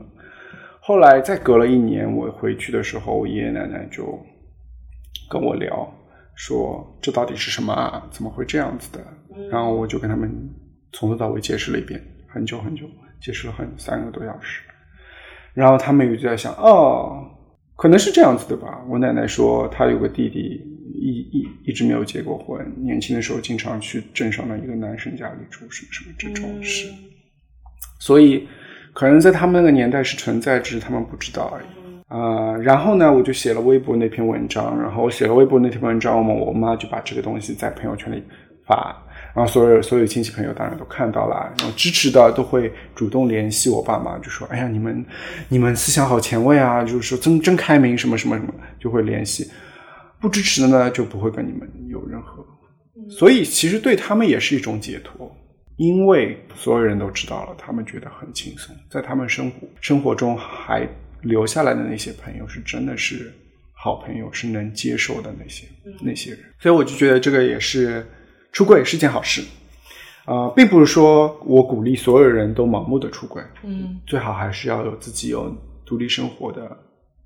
[0.80, 4.18] 后来再隔了一年，我回去的时候，我爷爷奶奶就
[5.28, 5.92] 跟我聊，
[6.34, 8.06] 说这到底是什么啊？
[8.10, 9.00] 怎么会这样子的？
[9.50, 10.30] 然后我就跟他们
[10.94, 12.86] 从头到尾解释了一遍，很久很久，
[13.20, 14.62] 解释了很三个多小时。
[15.52, 17.22] 然后他们就在想，哦，
[17.76, 18.82] 可能是这样子的吧。
[18.88, 20.40] 我奶奶说，她有个弟弟，
[20.94, 26.88] 一一一直没有结过婚，年轻的时候经常去镇上的一个男生家里住，什么什么这种事。
[28.00, 28.48] 所以，
[28.92, 31.66] 可能在他们那个年代是存在，只是他们不知道而已。
[32.08, 38.22] 啊，然后呢，我就写了微博那篇文章，然后我写了微博那篇文章，我们我妈就把这个东西在朋友圈里
[38.66, 39.03] 发。
[39.34, 45.04] 然后所有所有亲戚朋友当然都看到了，然后支持的都会主动联系我爸妈，就说：“哎呀，你们
[45.48, 49.50] 你们思想好前卫啊，就是说真真开明，什么什么什么，就会联系。
[50.20, 52.46] 不支持的呢，就不会跟你们有任何。
[53.10, 55.28] 所以其实对他们也是一种解脱，
[55.78, 60.88] 因为所有人都知道了，他们觉得很轻松，在他们生活生活中还
[61.22, 63.32] 留下来的那些朋友，是真的是
[63.72, 65.66] 好朋友，是能接受的那些
[66.00, 66.40] 那些人。
[66.60, 68.06] 所以我就觉得这个也是。
[68.54, 69.42] 出柜是件好事，
[70.24, 75.52] 啊，并不是说我鼓励所有人都盲目的出柜，嗯，最好还是要有自己有
[75.84, 76.74] 独立生活的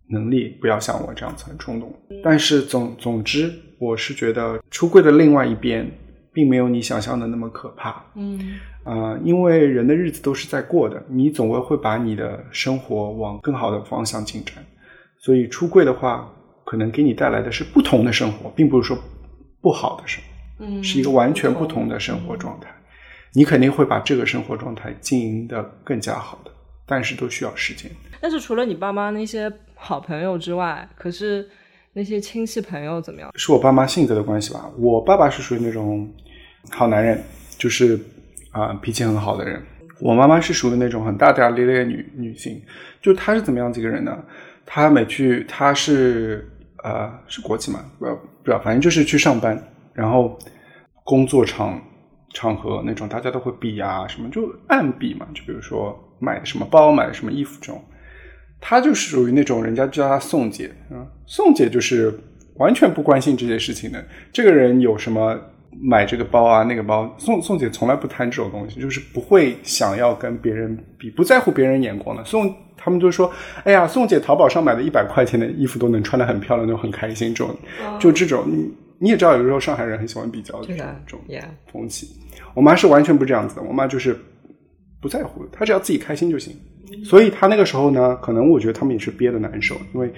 [0.09, 1.95] 能力，不要像我这样子很冲动。
[2.25, 5.87] 但是总总之，我是觉得出柜的另外一边，
[6.33, 14.64] 并没有你想象的那么可怕，嗯，啊，因为人的日子都是在过的，你总会会把你的生活往更好的方向进展，
[15.19, 16.27] 所以出柜的话，
[16.64, 18.97] 可能给你带来的是不同的生活，并不是说
[19.61, 20.38] 不好的生活。
[20.59, 22.68] 嗯，是一个完全不同的生活状态，
[23.33, 26.51] 你肯定会把这个生活状态经营的更加好的，
[26.87, 27.90] 但是都需要时间。
[28.21, 31.49] 但是除了你爸妈那些好朋友之外，可是
[31.92, 33.31] 那些亲戚朋友怎么样？
[33.37, 34.68] 是我爸妈性格的关系吧。
[34.79, 36.12] 我爸爸是属于那种
[36.71, 37.23] 好男人，
[37.57, 37.99] 就是
[38.51, 39.62] 啊脾气很好的人。
[40.01, 42.61] 我妈妈是属于那种很大大咧咧女女性，
[43.01, 44.16] 就她是怎么样子一个人呢？
[44.64, 46.49] 她每去，她是
[46.85, 49.57] 呃是国企嘛，不不知道，反正就是去上班。
[49.99, 50.39] 然后
[51.03, 51.83] 工作场
[52.33, 57.83] 场合那种大家都会比啊什么就暗比嘛，就比如说买什么包买什么衣服这种，
[58.61, 62.17] 她就是属于那种人家叫她宋姐啊，宋姐就是
[62.59, 64.05] 完全不关心这些事情的。
[64.33, 65.37] 这个人有什么
[65.83, 72.25] 买这个包啊那个包，宋宋姐从来不贪这种东西，就是不会想要跟别人比，不在乎别人眼光的。
[72.25, 73.33] 宋他们就说，
[73.65, 77.35] 哎呀，宋姐淘宝上买的一百块钱的衣服都能穿的很漂亮，就很开心。
[77.35, 77.57] 这种
[77.99, 78.45] 就这种。
[79.01, 81.21] 你也知道，有时候上海人很喜欢比较这种
[81.73, 82.09] 风气。
[82.55, 84.19] 我妈是完全不这样子的，我妈就是
[85.01, 86.57] 不在乎，她只要自己开心就行。
[87.05, 90.13] 所以她那个时候呢，可能我觉得他们也是憋得难受，因为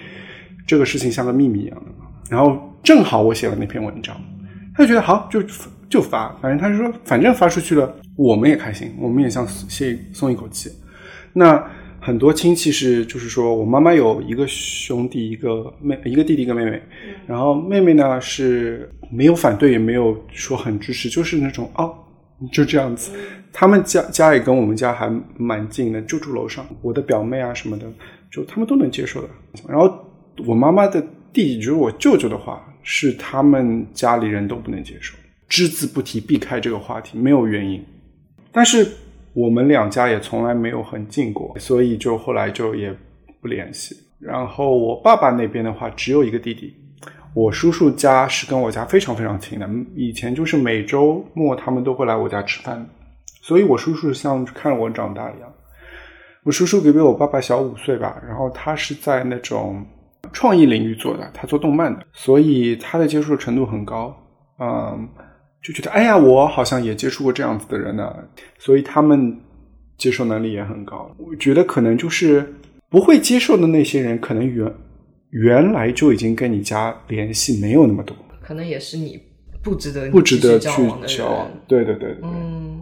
[0.66, 1.90] 这个事情像个秘密一样的。
[2.30, 4.16] 然后正好我写了那篇文章，
[4.74, 5.42] 她就觉得好就
[5.88, 10.70] 就发，反正她就说反正发出去了，我们也开心，我们也像泄松一口气。
[11.32, 11.62] 那。
[12.02, 16.80] 很多亲戚是，就是说我妈妈有一个兄弟，一个妹，一个弟弟，一个妹妹。
[17.26, 21.94] 然后妹妹呢是没有反对，也没有说很支持，就是那种哦，
[22.50, 23.12] 就这样子。
[23.52, 26.66] 他们家家也跟我们家还蛮近的，就住楼上。
[26.80, 27.84] 我的表妹啊什么的，
[28.32, 29.28] 就他们都能接受的。
[29.68, 29.92] 然后
[30.46, 31.02] 我妈妈的
[31.34, 35.14] 弟弟，就是我舅舅的话，是他们家里人都不能接受，
[35.48, 37.84] 只字不提，避开这个话题，没有原因。
[38.50, 38.88] 但是。
[39.32, 42.94] 我们两家也从来没有很近过，所以就后来就也
[43.40, 43.94] 不联系。
[44.18, 46.74] 然后我爸爸那边的话，只有一个弟弟。
[47.32, 52.84] 我叔叔家是跟我家非常非常亲的，以前就是每周末他们都会来我家吃饭，
[53.40, 55.52] 所以我叔叔像看着我长大一样。
[56.42, 59.86] 我叔叔比我爸爸小五岁吧，然后他是在那种
[60.32, 64.14] 创意领域做的，他做动漫的，所以他的接受程度很高。
[64.58, 65.08] 嗯。
[65.62, 68.14] 就觉得哎呀，我好像也接触过这样子的人呢，
[68.58, 69.38] 所以他们
[69.98, 71.14] 接受能力也很高。
[71.18, 72.54] 我觉得可能就是
[72.88, 74.72] 不会接受的那些人，可能原
[75.30, 79.20] 原来就已经跟你家联系没有那么多，可能也是你
[79.62, 80.66] 不值得不值得去
[81.06, 81.50] 交往。
[81.68, 82.79] 对对对对，嗯。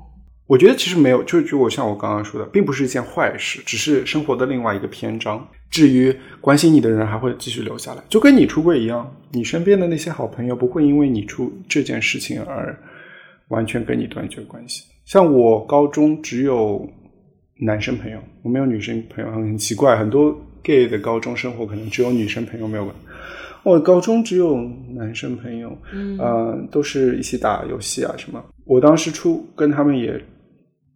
[0.48, 5.46] 我觉得其实没有，就就我像我刚刚说的，并不是一件坏事，只是生活的另外一个篇章。
[5.70, 12.74] 至于关心你的人，还会继续留下来，就跟你出柜一样，你身边的那些好朋友不会因为你出这件事情而
[13.48, 14.84] 完全跟你断绝关系。
[15.04, 16.88] 像我高中只有
[17.60, 22.90] 男生朋友，我没有女生朋友，很奇怪，很多 gay 的高中生活可能只有女生朋友没有。
[23.64, 24.56] 我高中只有
[24.94, 28.42] 男生朋友，嗯，都是一起打游戏啊什么。
[28.64, 30.18] 我当时出跟他们也。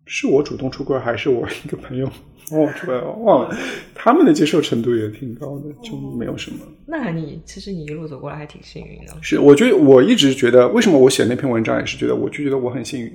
[0.07, 2.11] 是我主动出柜，还是我一个朋友
[2.51, 3.11] 我出来了？
[3.11, 3.57] 忘了，
[3.95, 6.59] 他们的接受程度也挺高的，就没有什么。
[6.87, 9.15] 那你其实你一路走过来还挺幸运的。
[9.23, 13.11] 是，我觉得我一直觉得，为什么我写那篇文章也是觉得，我就觉得我很幸运。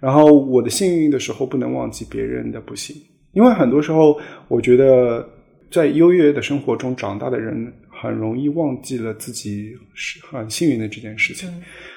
[0.00, 2.94] 然后我的幸运的时候，不能忘记别人的不幸，
[3.32, 5.26] 因为很多时候，我觉得
[5.70, 11.48] 在优越的生活中长大的人，很容易忘记了自己是很幸运的这件事情。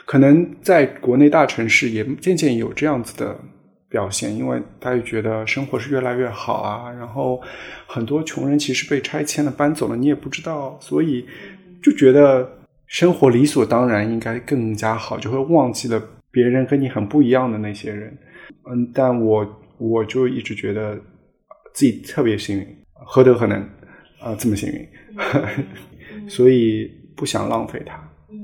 [0.06, 3.38] 可能在国内大城市也渐渐有这样子的
[3.92, 7.40] 表现，因为大家觉得生活是越来越好啊，然后
[7.86, 11.28] 很多穷人其实被拆迁了搬走了，你也不知道，所以
[11.84, 12.50] 就觉得
[12.88, 16.02] 生活理所当然应该更加好，就会忘记了。
[16.32, 18.18] 别人跟你很不一样的那些人，
[18.70, 20.96] 嗯，但我我就一直觉得
[21.74, 23.60] 自己特别幸运，何德何能
[24.22, 24.88] 啊这么幸运，
[26.30, 28.38] 所以不想浪费它，嗯，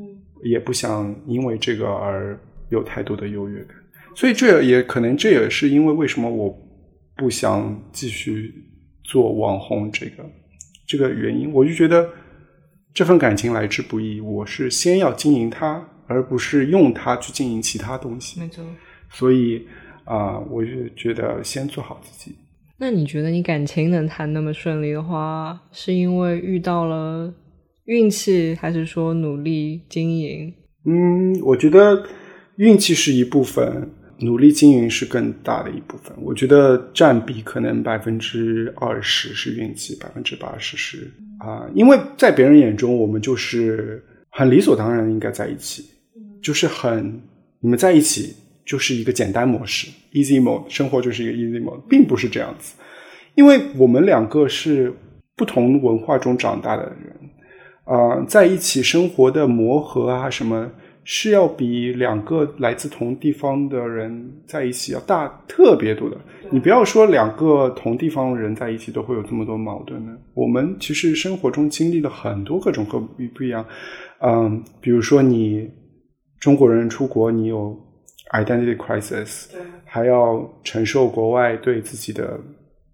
[0.43, 3.77] 也不想因为这个而有太多的优越感，
[4.17, 6.53] 所以这也可能这也是因为为什么我
[7.15, 8.51] 不想继续
[9.03, 10.25] 做网红这个
[10.85, 12.09] 这个原因，我就觉得
[12.93, 15.87] 这份感情来之不易，我是先要经营它。
[16.09, 18.63] 而不是用它去经营其他东西，没错。
[19.09, 19.67] 所以
[20.05, 22.33] 啊，我就觉得先做好自己。
[22.77, 27.33] 那你觉得你感情能谈那么顺利的话，是因为遇到了
[27.87, 30.53] 运气，还是说努力经营？
[30.85, 32.01] 嗯，我觉得
[32.55, 36.15] 运气是一部分，努力经营是更大的一部分。
[36.21, 45.85] 我觉得占比可能百分之二十是运气，百分之八十是啊，因为在别人眼中，我们就是很理所当然应该在一起。
[46.39, 47.21] 就是很，
[47.59, 52.75] 你们在一起就是一个简单模式，easy mode，生活就是一个 easy mode，并不是这样子，
[53.35, 54.93] 因为我们两个是
[55.35, 57.15] 不同文化中长大的人，
[57.83, 60.71] 啊，在一起生活的磨合啊什么，
[61.09, 66.17] 是要比两个来自同地方的人在一起要大特别多的。
[66.51, 73.65] 你不要说两个同地方的人在一起都会有这么多矛盾呢，我们其实生活中经历了很多各种各不一样，
[74.19, 75.67] 嗯，比如说你。
[76.39, 77.75] 中国人出国，你有
[78.31, 79.47] identity crisis，
[79.83, 82.39] 还要承受国外对自己的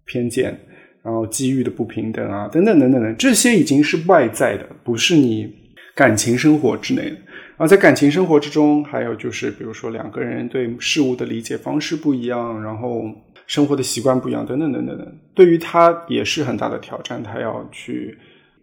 [0.06, 0.58] 偏见，
[1.02, 5.54] 然后机遇的不平等啊，等等等等等，这些已经是外在的，不是你
[5.94, 7.16] 感情生活之内的。
[7.56, 13.04] 啊在感情生活之中，还有就是，比如说两个人对事物的理解方式不一样，然后
[13.46, 18.18] 生活的习惯不一样，等等等等等，对于他也是很大的挑战，他要去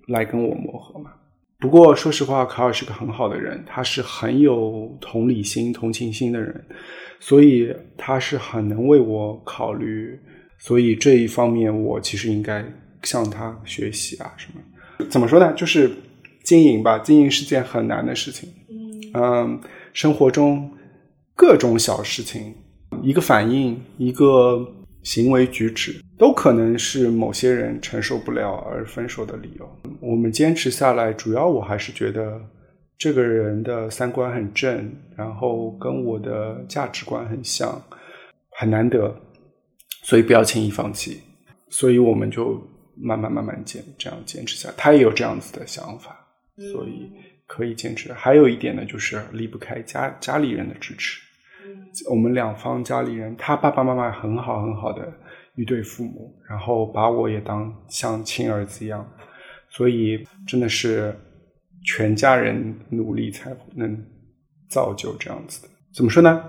[0.07, 1.11] 来跟我磨合嘛。
[1.59, 6.65] 不过，说实话，卡尔是个很好的人，他是很有同理心、同情心的人，
[7.19, 10.19] 所以他是很能为我考虑。
[10.57, 12.65] 所以这一方面，我其实应该
[13.03, 15.05] 向他学习啊，什么？
[15.09, 15.53] 怎么说呢？
[15.53, 15.89] 就是
[16.43, 18.49] 经营吧，经营是件很难的事情。
[19.13, 19.59] 嗯，
[19.93, 20.71] 生活中
[21.35, 22.55] 各种小事情，
[23.01, 24.75] 一个反应，一个。
[25.03, 29.67] 行为举止都可能是某些人承受不了而分手的理由。
[29.99, 32.39] 我们坚持下来，主要我还是觉得
[32.99, 37.81] 这个人的三观很正，然后跟我的价值观很像，
[38.51, 39.11] 很难得，
[40.03, 41.19] 所以不要轻易放弃。
[41.67, 42.61] 所以我们就
[42.95, 44.71] 慢慢慢慢坚这样坚持下。
[44.77, 46.15] 他也有这样子的想法，
[46.71, 47.09] 所以
[47.51, 48.13] 可以坚持。
[48.13, 51.19] 还有一点呢，就是离不开家家里人的支持。
[52.09, 55.11] 我们两方家里人，他爸爸妈妈很好很好的
[55.55, 59.05] 一对父母，然后把我也当像亲儿子一样，
[59.69, 61.13] 所以真的是
[61.83, 64.01] 全家人努力才能
[64.69, 65.67] 造就这样子的。
[65.93, 66.41] 怎么说呢？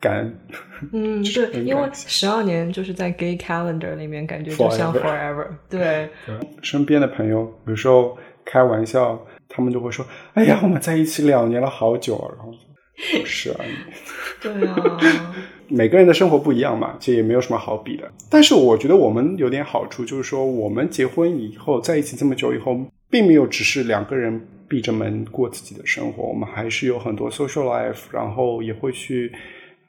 [0.00, 0.38] 感恩。
[0.92, 5.48] 嗯，对，因为十二年就是在 Gay Calendar 里面，感觉就像 Forever。
[5.68, 6.10] 对，
[6.62, 12.52] 身边的朋友有时候开玩笑，他们就会说：“哎呀，我们在一起两年了，好久了。”然后。
[13.24, 13.56] 是啊，
[14.40, 14.76] 对啊，
[15.66, 18.08] 每个人的生活不一样嘛，这也没有什么好比的。
[18.30, 22.78] 但是我觉得我们有点好处，就是说我们结婚以后在一起这么久以后，
[23.10, 29.32] 并没有只是两个人闭着门过自己的生活，我们还是有很多 social life，然后也会去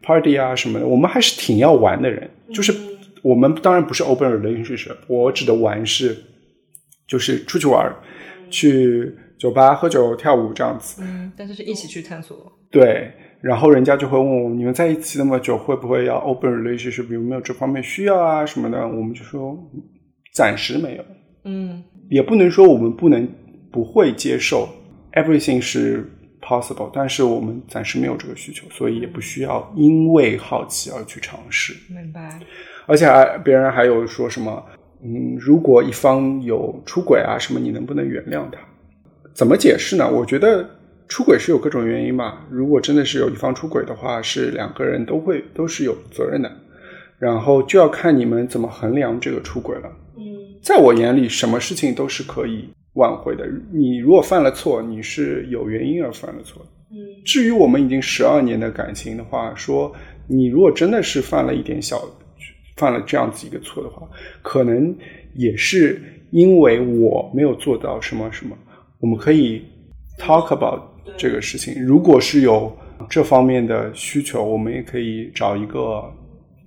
[0.01, 0.87] party 啊什么的。
[0.87, 2.73] 我们还是挺要玩的人，就是
[3.21, 6.17] 我们当然不是 open relationship，我指的玩是
[7.07, 7.95] 就是出去玩，
[8.55, 11.01] 去酒吧喝酒跳舞这样子。
[11.03, 12.51] 嗯，但是是一起去探索。
[12.71, 17.11] 对，然后人家就会问我，你们在一起那么久，会不会要 open relationship？
[17.13, 18.77] 有没有这方面需要啊什么的？
[18.87, 19.57] 我们就说
[20.33, 21.03] 暂时没有。
[21.43, 23.27] 嗯，也不能说我们不能
[23.71, 24.69] 不会接受
[25.13, 26.09] ，everything 是
[26.41, 31.73] possible，但是我们暂时没有这个需求，所以也不需要因为好奇而去尝试。
[31.93, 32.39] 明白。
[32.87, 34.63] 而且还别人还有说什么，
[35.05, 38.59] 嗯，如果一方有出轨啊什么，你能不能原谅他？
[39.33, 40.11] 怎么解释呢？
[40.11, 40.67] 我觉得。
[41.07, 42.39] 出轨是有各种原因嘛？
[42.49, 46.51] 如果真的是有一方出轨的话，是两个人都会都是有责任的。
[47.19, 49.91] 然后就要看你们怎么衡量这个出轨了。
[50.17, 50.23] 嗯，
[50.63, 53.47] 在我眼里，什么事情都是可以挽回的。
[53.71, 56.65] 你如果犯了错，你是有原因而犯了错。
[56.89, 59.93] 嗯，至于我们已经十二年的感情的话，说
[60.27, 62.03] 你如果真的是犯了一点小，
[62.75, 64.07] 犯了这样子一个错的话，
[64.41, 64.95] 可能
[65.33, 66.01] 也是
[66.31, 68.57] 因为我没有做到什么什么。
[68.99, 69.63] 我们可以
[70.19, 70.81] talk about
[71.17, 71.85] 这个事情。
[71.85, 72.75] 如果是有
[73.09, 76.03] 这方面的需求，我们也可以找一个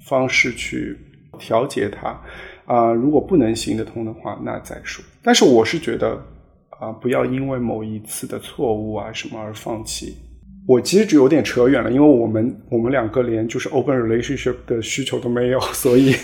[0.00, 0.96] 方式去
[1.38, 2.20] 调节它。
[2.66, 5.02] 啊，如果不能行得通的话，那再说。
[5.22, 6.22] 但是我是觉得，
[6.68, 10.14] 啊，不要因为某一次的错误啊什么而放弃。
[10.68, 16.14] 我其实就有点扯远了，因为我们我们两个连就是 open relationship 的需求都没有， 所以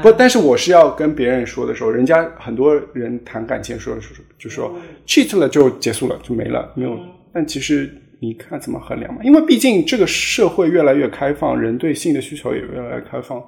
[0.00, 0.10] 不。
[0.10, 4.74] 但是我是要跟别人说的时候，人家很多人谈感情说说就说
[5.06, 6.98] cheat 了就结束了就没了，没有。
[7.34, 9.20] 但其实你看怎么衡量嘛？
[9.22, 13.44] 因为毕竟这个社会越来越开放，人对性的需求也越来越开放。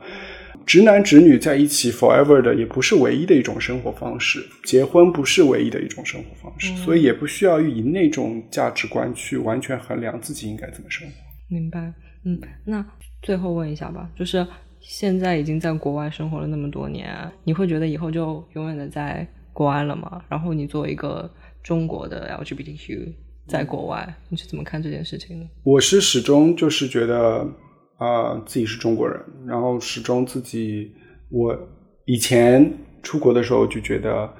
[0.69, 11.15] 直男直女在一起 forever 的也不是唯一的一种生活方式，结婚不是唯一的一种生活方式，所以也不需要以那种价值观去完全衡量自己应该怎么生活。
[11.49, 11.91] 明白，
[12.25, 12.85] 嗯，那
[13.23, 14.47] 最后问一下吧，就是
[14.79, 20.23] 现在已经在国外生活了那么多年，你会觉得以后就永远的在国外了吗？
[20.29, 21.31] 然后你作为一个
[21.63, 23.15] 中国的 LGBTQ
[23.47, 25.47] 在国外，你是怎么看这件事情的？
[25.63, 27.51] 我是始终就是觉得。
[27.99, 30.93] 啊，自己是中国人，然后始终自己，
[31.31, 31.57] 我
[32.05, 32.73] 以前
[33.03, 34.33] 出国的时候就觉得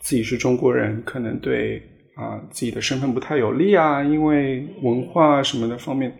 [0.00, 1.80] 自己是中国人，可能对
[2.16, 6.12] 啊自己的身份不太有利啊，因为文化什么的方面。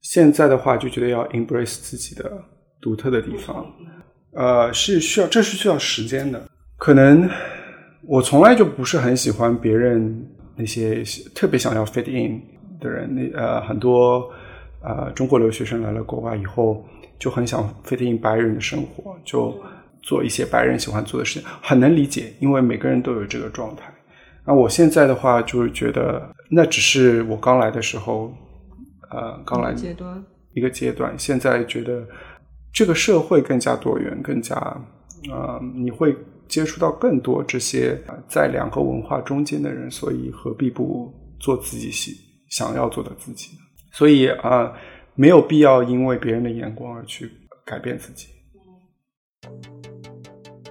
[0.00, 2.42] 现在的话就觉得要 embrace 自己的
[2.80, 3.66] 独特的地方，
[4.32, 6.48] 呃，是需要，这是需要时间的。
[6.78, 7.28] 可能
[8.06, 10.26] 我从来就不是很喜欢别人
[10.56, 11.02] 那些
[11.34, 12.40] 特别想要 fit in
[12.80, 14.32] 的人，那呃很多。
[14.80, 16.84] 呃，中国留学生来了国外以后，
[17.18, 19.54] 就很想 fitting 白人的生活，就
[20.02, 23.92] 做一些白人喜欢做的事情，很能理解，因为每个人都有这个状态。
[24.44, 28.32] 那我现在的话，就是觉得那只是我刚来的时候，
[29.10, 30.24] 呃，刚来阶段
[30.54, 31.14] 一个阶段。
[31.18, 32.06] 现在觉得
[32.72, 34.54] 这个社会更加多元，更加
[35.30, 36.16] 呃，你会
[36.46, 42.16] 接触到更多这些在两个文化中间的人，所以何必不做自己喜
[42.48, 43.62] 想要做的自己呢？
[43.98, 44.72] 所以啊，
[45.16, 47.28] 没有必要因为别人的眼光而去
[47.66, 48.28] 改变自己。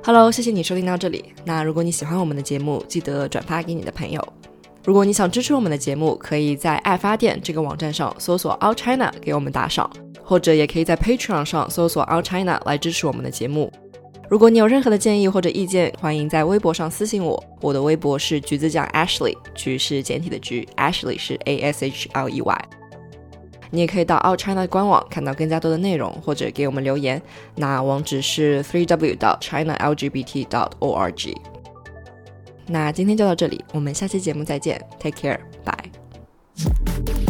[0.01, 1.33] Hello，谢谢你收听到这里。
[1.43, 4.25] 那如果你喜欢我们的节目，记得转发给你的朋友。
[4.85, 9.91] 如果你想支持我们的节目，可以在爱发电这个网站上搜索 All China 给我们打赏，
[10.23, 13.69] 或者也可以在 Patreon 上搜索 All China 来支持我们的节目。
[14.29, 17.43] 如果你有任何的建议或者意见，欢迎在微博上私信我。
[17.59, 22.69] 我的微博是橘子酱 Ashley，橘是简体的橘，Ashley 是 A S H L E Y。
[23.71, 27.21] 你也可以到 All China 官网看到更加多的内容，或者给我们留言。
[27.55, 31.35] 那网址是 three w 到 china lgbt dot o r g。
[32.67, 37.26] 那今天就到这里，我们下期节目再见，Take care，bye。